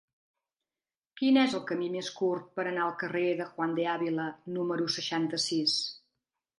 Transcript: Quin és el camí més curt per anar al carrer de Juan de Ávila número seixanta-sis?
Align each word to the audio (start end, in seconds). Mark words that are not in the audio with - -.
Quin 1.21 1.37
és 1.41 1.53
el 1.57 1.61
camí 1.73 1.91
més 1.97 2.09
curt 2.21 2.49
per 2.57 2.67
anar 2.71 2.87
al 2.87 2.97
carrer 3.05 3.25
de 3.43 3.49
Juan 3.53 3.79
de 3.81 3.89
Ávila 3.95 4.29
número 4.59 4.93
seixanta-sis? 4.99 5.81